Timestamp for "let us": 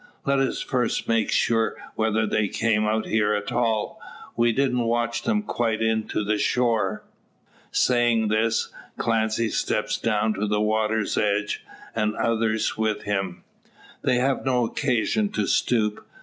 0.25-0.61